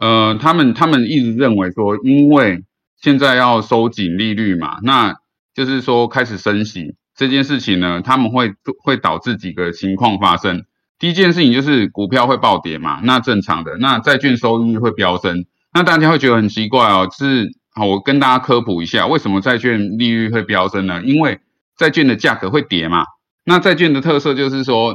[0.00, 2.64] 呃，他们他们一直认为说，因为
[2.96, 5.14] 现在要收紧利率嘛，那
[5.52, 10.64] 就是说开始升息这件事情呢，他们会会导致几个情况发生。
[10.98, 13.76] 第一件事情就是股票会暴跌嘛，那正常的。
[13.78, 17.08] 那债券收益率会飙升，那大家会觉得很奇怪哦。
[17.16, 21.02] 是好，我跟大家科普一下，为什么债券利率会飙升呢？
[21.02, 21.40] 因为
[21.76, 23.04] 债券的价格会跌嘛。
[23.44, 24.94] 那债券的特色就是说，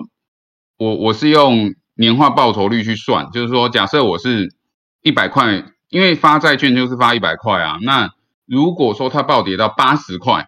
[0.78, 4.56] 我我是用年化报酬率去算，就是说，假设我是
[5.04, 7.78] 一百块，因为发债券就是发一百块啊。
[7.82, 8.10] 那
[8.48, 10.48] 如果说它暴跌到八十块，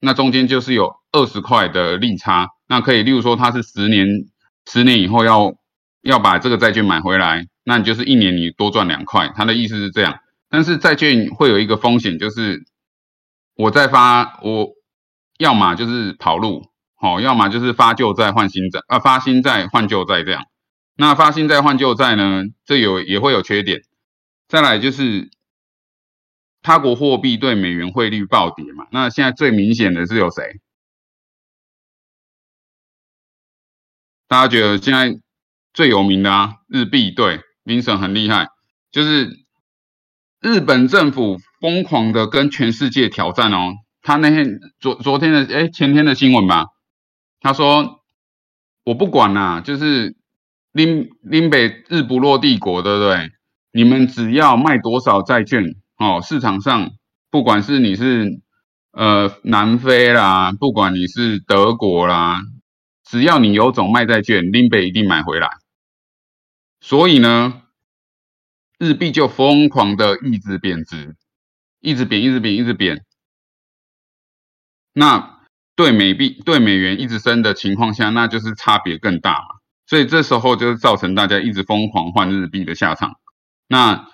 [0.00, 2.48] 那中间就是有二十块的利差。
[2.68, 4.06] 那可以，例如说它是十年。
[4.70, 5.54] 十年以后要
[6.02, 9.32] 要把这个债券买回来，那你就是一年你多赚两块。
[9.34, 12.62] 他的意思是这样，但是债券会有一个风险，就是
[13.56, 14.68] 我在发，我
[15.38, 20.44] 要么就是跑路，好，要么就是发旧债换新债，啊，发新债换旧债这样。
[20.94, 23.80] 那发新债换旧债呢，这有也会有缺点。
[24.46, 25.30] 再来就是
[26.62, 30.60] 他国货币对美元汇率暴跌嘛，那现在最明显的是有谁？
[34.28, 35.20] 大家觉得现在
[35.72, 38.46] 最有名的啊，日币对林森很厉害，
[38.92, 39.28] 就是
[40.40, 43.72] 日本政府疯狂的跟全世界挑战哦。
[44.02, 46.66] 他那天昨昨天的哎前天的新闻吧，
[47.40, 48.02] 他说
[48.84, 50.16] 我不管啦，就是
[50.72, 53.30] 林林北日不落帝国，对不对？
[53.72, 55.64] 你们只要卖多少债券
[56.00, 56.92] 哦，市场上
[57.30, 58.40] 不管是你是
[58.90, 62.40] 呃南非啦，不管你是德国啦，
[63.04, 65.50] 只要你有种卖债券，林北一定买回来。
[66.80, 67.64] 所以呢，
[68.78, 71.16] 日币就疯狂的一直贬值，
[71.80, 73.04] 一直贬，一直贬，一直贬。
[74.94, 75.40] 那
[75.76, 79.48] 对美币对美元一直升的情况下，那就是差别更大嘛。
[79.86, 83.18] 所以这时候就是造成大家一直疯狂换日币的下场。
[83.68, 84.08] 那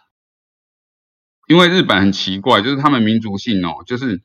[1.47, 4.21] 因为日本很奇怪，就是他们民族性哦，就是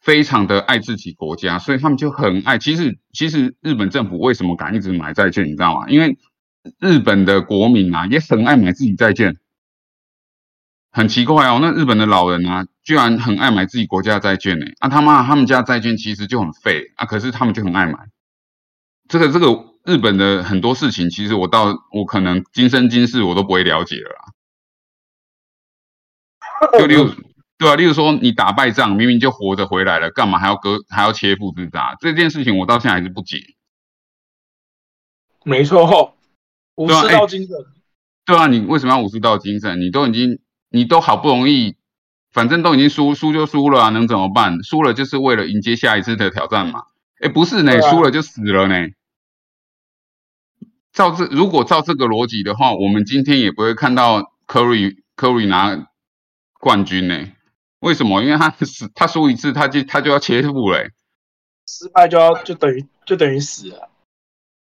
[0.00, 2.58] 非常的爱自己国家，所以他们就很爱。
[2.58, 5.88] 其实其实日本政府为什么敢一直买债券，你知道吗？
[5.88, 6.18] 因为
[6.80, 9.36] 日本的国民啊，也很爱买自己债券，
[10.90, 11.60] 很奇怪哦。
[11.62, 14.66] 那日本的老人啊，居然很爱买自己国家的债券呢？
[14.80, 18.08] 啊他妈，他们家债券其实就很废啊，可是他们就很爱买。
[19.08, 24.35] 这个这个日本的很多事情，其实我到我可能今生今世我都不会了解了。
[26.78, 27.10] 就例如，
[27.58, 31.96] 对啊，例如说你打败仗，明明就活着回来了，干嘛还要割还要切腹自杀？
[32.00, 33.38] 这件事情我到现在还是不解。
[35.44, 36.14] 没错。
[36.74, 37.56] 武士道精神，
[38.26, 39.80] 对啊，你为什么要武士道精神？
[39.80, 41.76] 你都已经，你都好不容易，
[42.30, 44.62] 反正都已经输，输就输了啊，能怎么办？
[44.62, 46.82] 输了就是为了迎接下一次的挑战嘛。
[47.20, 48.88] 哎，不是呢，输了就死了呢。
[50.92, 55.88] 照这如果照这个逻辑的话，我们今天也不会看到 Curry Curry 拿
[56.60, 57.28] 冠军呢。
[57.80, 58.22] 为什么？
[58.22, 60.90] 因为他死，他输一次他就他就要切腹嘞，
[61.66, 63.90] 失败就要就等于就等于死了。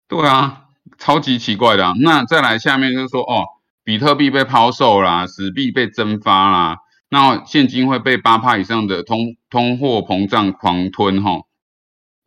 [0.08, 0.62] 对啊。
[1.00, 3.44] 超级奇怪的，那再来下面就是说，哦，
[3.84, 6.78] 比特币被抛售啦，纸币被蒸发啦，
[7.10, 11.42] 那现金会被八帕以上的通通货膨胀狂吞哈，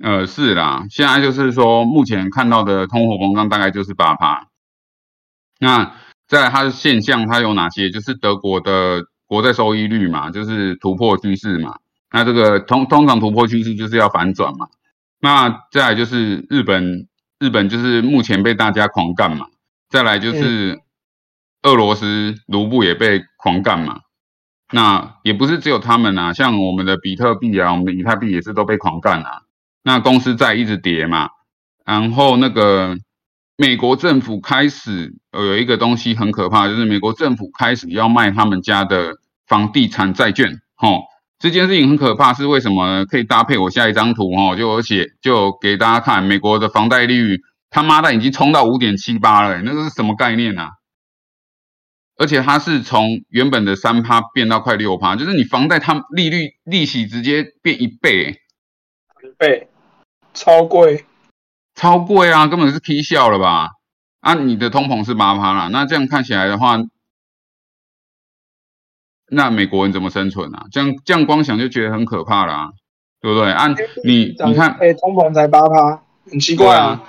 [0.02, 4.48] 呃是啦，现在就是说目前看到的通货膨胀大概就是八帕，
[5.61, 5.94] 那
[6.26, 7.90] 在它的现象它有哪些？
[7.90, 11.76] 就是德国的国债收益率嘛，就是突破趋势嘛，
[12.10, 14.66] 那这个通通常突破趋势就是要反转嘛，
[15.20, 17.06] 那再来就是日本。
[17.40, 19.46] 日本就是目前被大家狂干嘛，
[19.88, 20.80] 再来就是
[21.62, 24.00] 俄罗斯卢布也被狂干嘛，
[24.72, 29.42] 那也不是只有他们啊，像我们的比特币啊，我们的以太币也是都被狂干啊。
[29.84, 31.28] 那公司债一直跌嘛，
[31.84, 32.98] 然后那个
[33.60, 39.16] 美国政府开始呃有一个东西很可怕，就是美国政府开始要卖他们家的
[39.48, 41.02] 房地产债券，吼。
[41.40, 43.04] 这件事情很可怕，是为什么？
[43.06, 50.70] 可以搭配我下一张图哦，就而且就给大家看，美国的房贷利率他妈的已经冲到五点七八了，那个是什么概念啊？
[52.16, 58.40] 而且它是从原本的三趴变到快六趴，就是你房贷它利率利息直接变一倍，
[59.22, 59.68] 一倍，
[60.34, 61.04] 超贵，
[61.78, 63.70] 超贵啊，根本是 K 笑了吧？
[64.18, 66.76] 啊，你的通膨是八趴啦，那这样看起来的话。
[69.30, 70.64] 那美国人怎么生存啊？
[70.72, 72.72] 这样这样光想就觉得很可怕啦，
[73.20, 73.52] 对不对？
[73.52, 77.04] 按你你看，哎，通膨才八趴，很奇怪啊。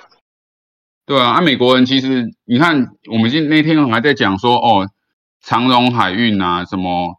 [1.06, 4.88] 对啊，按美国人其实你看，我们今那天还在讲说，哦，
[5.40, 7.18] 长荣海运啊，什么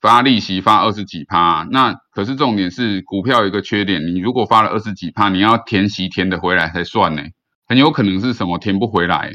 [0.00, 7.22] 发利息发二十几趴，那可是重点是股票有一个缺点，你如果发了二十几趴，你要填息填的回来才算呢，
[7.66, 9.32] 很有可能是什么填不回来。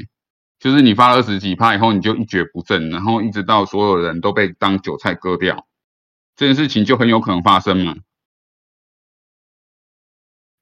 [0.58, 5.66] 就是你发了二十几趴以后，你就一蹶不振，然后一直到所有人都被当韭菜割掉，
[6.36, 7.96] 这件事情就很有可能发生嘛。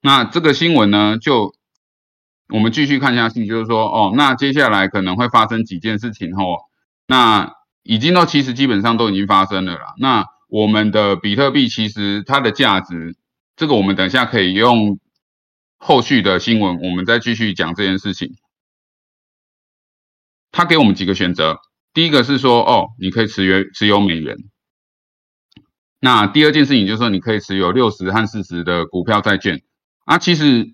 [0.00, 1.54] 那这个新闻呢，就
[2.48, 6.58] 我们继续看下去，就是说，哦，那接下来可能会发生几件事情哦。
[7.08, 7.52] 那
[7.82, 9.94] 已经到其实基本上都已经发生了啦。
[9.98, 13.16] 那我们的比特币其实它的价值，
[13.54, 14.98] 这个我们等一下可以用
[15.76, 18.34] 后续的新闻，我们再继续讲这件事情。
[20.50, 21.58] 他给我们几个选择，
[21.92, 24.36] 第一个是说，哦，你可以持有持有美元。
[26.00, 29.62] 那第二件事情就是说，你可以持有六十和四十的股票债券。
[30.04, 30.72] 啊，其实，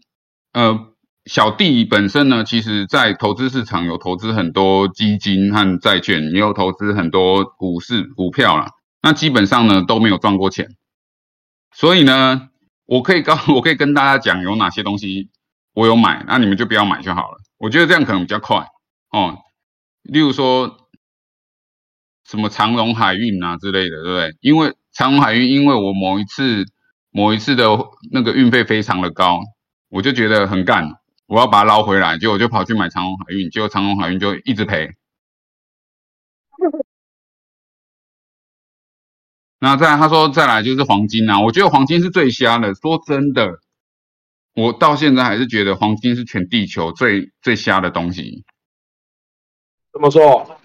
[0.53, 0.95] 呃，
[1.27, 8.71] 小弟本身呢，其实在投资市场有投资很多基金和债券，也有投资很多股市股票啦。
[9.05, 10.75] 那基本上呢都没有赚过钱。
[11.73, 12.49] 所以呢，
[12.87, 15.29] 我可以告， 我可以跟大家讲有哪些东西
[15.75, 17.39] 我有买，那你们就不要买就好了。
[17.59, 18.67] 我觉得这样可能比较快
[19.11, 19.39] 哦。
[20.03, 20.89] 例如说，
[22.25, 24.37] 什么长荣海运啊之类的，对不对？
[24.41, 26.65] 因为长荣海运，因为我某一次
[27.11, 27.69] 某一次的
[28.11, 29.41] 那个运费非常的高，
[29.91, 30.95] 我就觉得很干，
[31.27, 34.89] 我要把它捞回来，结果我就跑去买长荣海运，结果长荣海运就一直赔。
[39.65, 42.75] 那再他说再来就是黄金啊，我觉得黄金是最瞎的。
[42.75, 43.61] 说真的，
[44.55, 48.45] 我到现在还是觉得黄金是全地球最最瞎的东西。
[49.91, 50.61] 怎么说？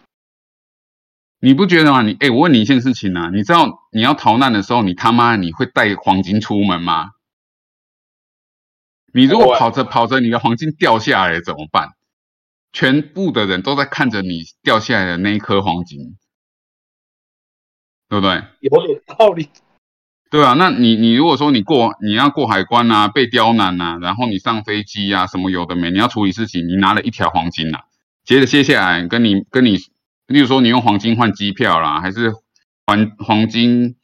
[1.40, 2.02] 你不觉得吗？
[2.02, 7.12] 你哎，我问你一件事情啊，你知道你要逃难的时候，你他妈你会带黄金出门吗？
[9.14, 11.92] 你如果跑着跑着，你的黄金掉下来怎么办？
[12.74, 16.18] 全部的人都在看着你掉下来的那一颗黄金，
[18.10, 18.44] 对不对？
[18.60, 19.48] 有点道理。
[20.32, 27.86] 对啊，那你你如果说你过你要过海关啊，被刁难啊，然后你上飞机啊，什么有的没，你要处理事情，你拿了一条黄金啊，
[28.26, 29.78] 接着接下来跟你跟你，
[30.28, 32.34] 例如说你用黄金换机票啦，还是
[32.86, 33.96] 黄黄金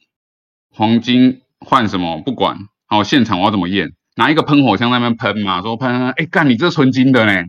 [0.70, 2.20] 黄金换什么？
[2.22, 3.92] 不管，好，现场我要怎么验？
[4.16, 7.44] 拿一个喷火枪那边喷嘛，说喷，哎，干你这纯金的呢，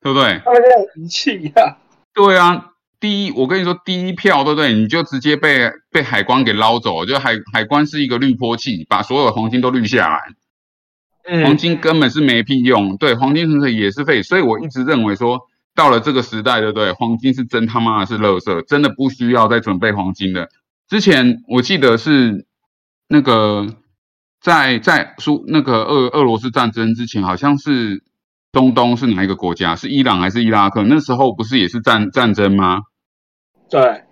[0.00, 0.40] 对不对？
[0.44, 0.68] 他们在
[1.00, 1.76] 仪器呀。
[2.14, 2.72] 对啊，
[3.06, 4.74] 第一，我跟你说，第一票，对不对？
[4.74, 15.42] 你就直接被被海关给捞走，就海海关是一个滤波器，把所有的黄金都滤下来，黄金根本是没屁用，对，黄金纯粹也是废，所以我一直认为说，
[15.76, 16.90] 到了这个时代，对不对？
[16.90, 20.48] 黄金是真他妈的是垃圾，真的不需要再准备黄金的。
[20.88, 22.46] 之前我记得是
[23.08, 23.66] 那个。
[24.38, 28.04] 在在苏那个俄俄罗斯战争之前，好像是
[28.52, 29.74] 中东是哪一个国家？
[29.74, 30.84] 是伊朗还是伊拉克？
[30.84, 32.82] 那时候不是也是战战争吗？
[33.68, 34.04] 对，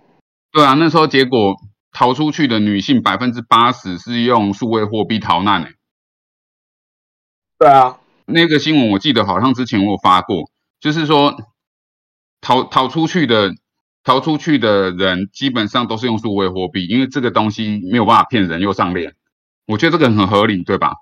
[0.52, 1.54] 对啊，那时候结果
[1.92, 5.74] 逃出去的女性百分之八十是用数位货币逃难诶。
[7.58, 10.50] 对啊，那个新闻我记得好像之前我有发过，
[10.80, 11.36] 就是说
[12.40, 13.54] 逃逃出去的
[14.02, 19.14] 逃出去的人基本上都是用数位货币，因为这个东西没有办法骗人又上链。
[19.66, 20.92] 我觉得这个很合理，对吧？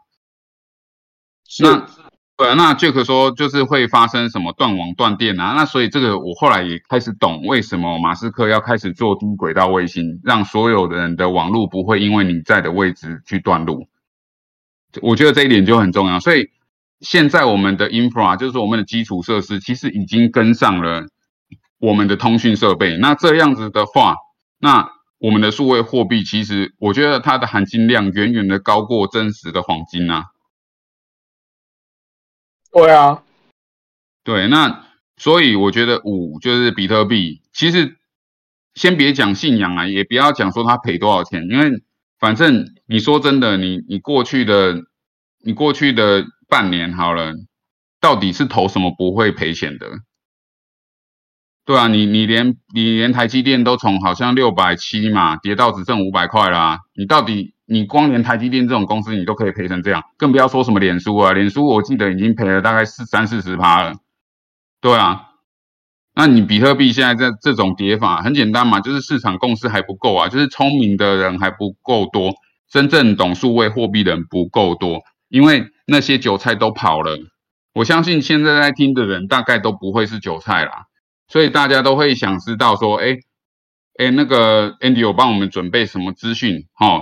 [1.58, 1.86] 那
[2.34, 5.52] 对，那 Jack 说就是会发生什么断网断电啊？
[5.56, 13.86] 那所以这个我后来也开始懂为什么马斯克要开始做低轨道卫星，让所有的人的网络不会因为你在的位置去断路。
[15.02, 16.18] 我觉得这一点就很重要。
[16.18, 16.50] 所以
[17.00, 21.06] 现在我们的 infra 就是我们的基础设施，其实已经跟上了
[21.78, 22.96] 我们的通讯设备。
[22.96, 24.16] 那这样子的话，
[24.58, 30.31] 那我们的数位货币其实，我觉得它的含金量远远的高过真实的黄金啊。
[32.72, 33.22] 对啊，
[34.24, 37.98] 对，那所以我觉得五就是比特币，其实
[38.74, 41.82] 先别讲信仰啊，也不要讲说它赔多少钱，因为
[42.18, 44.82] 反正你说真的，你你过去的
[45.44, 47.34] 你过去的半年好了，
[48.00, 49.86] 到底是投什么不会赔钱的？
[51.64, 63.94] 对啊，你你连你连台积电都从好像六百七嘛跌到只剩五百块啦，你到底你光连台积电这种公司你都可以赔成这样，更不要说什么脸书啊，脸书我记得已经赔了大概四三四十趴了。
[64.80, 65.28] 对啊，
[66.14, 72.32] 那你比特币现在这这种跌法很简单嘛，就是市场共识还不够啊，就是聪明的人还不够多，
[72.70, 77.18] 真正懂数位货币的人不够多，因为那些韭菜都跑了。
[77.74, 80.86] 我相信现在在听的人大概都不会是韭菜啦。
[81.28, 83.16] 所以大家都会想知道说，哎，
[83.98, 86.66] 哎，那个 Andy 有帮我们准备什么资讯？
[86.74, 87.00] 哈，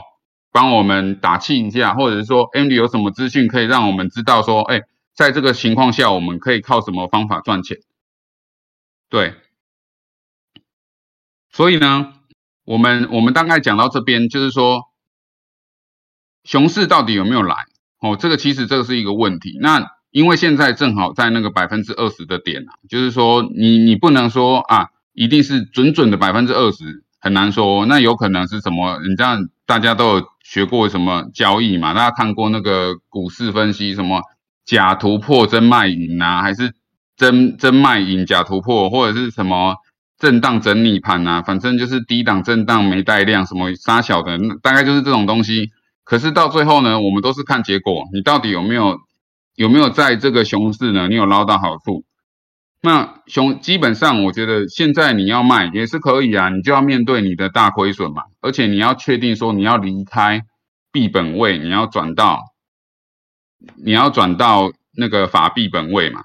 [0.52, 4.82] 帮我们打气一下，或者是说 Andy 有什么资讯可以让我们知道说，哎，
[5.14, 7.78] 在这个情况下，我们可以靠什么方法赚钱？
[9.08, 9.34] 对，
[11.50, 12.12] 所以呢，
[12.64, 14.82] 我们我们大概讲到这边，就是说，
[16.44, 17.56] 熊市到底有没有来？
[18.00, 19.58] 哦，这个其实这个是一个问题。
[19.60, 27.84] 那因为现在正好在那个百分之二十的点啊，就是说你你不能说啊，一定是准准的百分之二十，很难说。
[27.86, 28.98] 那有可能是什么？
[29.06, 31.94] 你这样大家都有学过什么交易嘛？
[31.94, 34.20] 大家看过那个股市分析，什么
[34.64, 36.74] 假突破真卖引啊，还是
[37.16, 39.76] 真真卖引假突破，或者是什么
[40.18, 41.40] 震荡整理盘啊？
[41.42, 45.68] 反正就是低档震荡没带量，什么杀小的，大概就是这种东西。
[46.02, 48.98] 可是到最后呢，我们都是看结果，你到底有没有？
[49.56, 51.06] 有没有在这个熊市呢？
[51.06, 52.04] 你有捞到好处？
[52.82, 60.42] 那熊基本上，我觉得现在你要卖也是可以啊，你就要面对你的大亏损嘛，而且你要确定说你要离开
[60.90, 62.40] 币本位，你要转到
[63.84, 66.22] 你要转到那个法币本位嘛，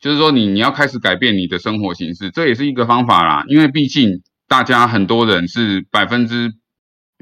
[0.00, 3.44] 就是说你你要开始改变你的生活形式，这也是一个方法啦。
[3.48, 6.52] 因为毕竟大家很多人是百分之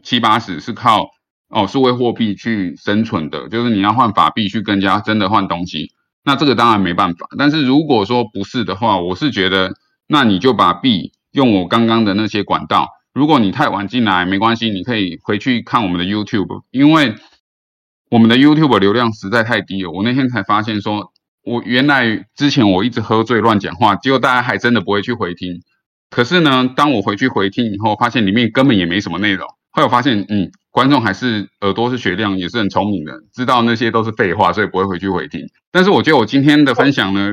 [0.02, 1.06] 七八十是靠。
[1.52, 5.90] 哦，数位货币去生存的，就是你要换法币去跟人家真的换东西，
[6.24, 7.26] 那这个当然没办法。
[7.38, 9.72] 但是如果说不是的话，我是觉得，
[10.06, 12.88] 那你就把币用我刚刚的那些管道。
[13.12, 17.14] 如果你太晚进来，没关系，你可以回去看我们的 YouTube，因为
[18.10, 19.90] 我们的 YouTube 流量实在太低了。
[19.90, 21.12] 我那天才发现，说
[21.42, 25.60] 我原来之前我一直喝醉乱讲话，结果大家还真的不会去回听。
[26.08, 29.48] 可是呢，当我回去回听以后，发现里面根本也没什么内容。
[29.70, 30.50] 后来我发现，嗯。
[30.72, 35.40] 观众还是耳朵是雪亮，也是很聪明的，知道那些都是废话，所以不会回去回听。
[35.72, 37.32] 但是我觉得我今天的分享呢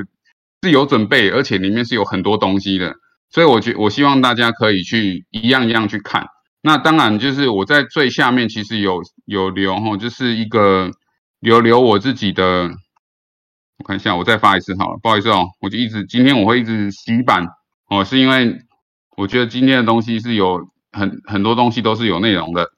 [0.60, 2.96] 是有准备，而且里面是有很多东西的。
[3.30, 6.26] 所以我觉我希望大家可以去一样一样去看。
[6.62, 10.90] 那当然就是我在最下面其实有有留哈，就是一个
[11.38, 12.68] 留留我自己的，
[13.78, 17.46] 我看一下，我再发一次好了，不好意思哦，我就一直今天我会一直洗版
[17.88, 18.56] 哦，是因为
[19.16, 22.72] 我觉得今天的东西是有很很多东西都是有内容的。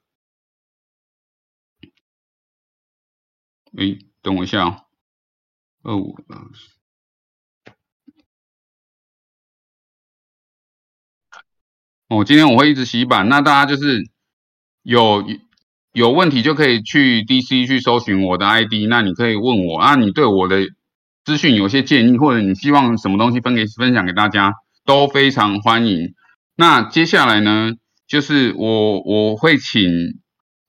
[3.77, 4.85] 诶，等我一下哦，
[5.83, 6.17] 二五。
[12.09, 14.09] 哦，今天我会一直洗版，那大家就是
[14.83, 15.25] 有
[15.93, 20.57] 有问题就可以去 DC 去搜寻我的 ID，那你可以问我啊，你对我的
[21.23, 26.13] 资讯有些建议，或者你希望什么东西分给分享给大家，都非常欢迎。
[26.57, 27.71] 那接下来呢，
[28.11, 29.89] 就是我我会请，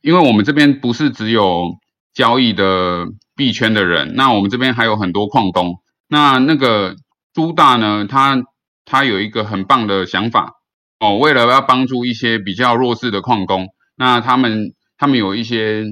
[0.01, 1.72] 因为我们这边不是只有
[2.14, 5.80] 交易的币圈的人，那我们这边还有很多矿工。
[6.07, 6.95] 那那个
[7.34, 8.40] 朱大呢，他
[8.84, 10.53] 他有一个很棒的想法。
[11.01, 15.86] 哦，为了要帮助一些比较弱势的矿工，那他们他们有一些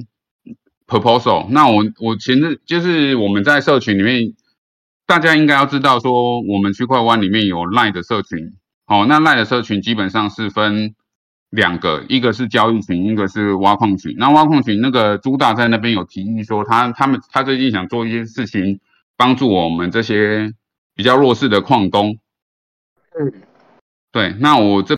[0.87, 1.47] proposal。
[1.49, 4.33] 那我我前日就是我们在社群里面，
[5.05, 8.53] 大家应该要知道说，我们区块湾里面有赖的社群。
[8.87, 10.95] 哦，那赖的社群基本上是分
[11.51, 14.15] 两个，一个是交易群，一个是挖矿群。
[14.17, 18.79] 那挖矿群那个朱大在那边有提议说，他他们他最近想做一些事情，
[19.15, 20.53] 帮助我们这些
[20.95, 22.17] 比较弱势的矿工。
[23.19, 23.31] 嗯，
[24.11, 24.97] 对，那我这。